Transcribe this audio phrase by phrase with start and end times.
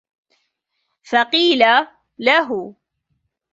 [1.03, 1.59] فَقِيلَ
[2.19, 2.75] لَهُ